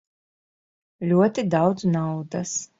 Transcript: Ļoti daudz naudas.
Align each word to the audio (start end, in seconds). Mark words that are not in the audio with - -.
Ļoti 1.11 1.45
daudz 1.57 1.87
naudas. 1.95 2.59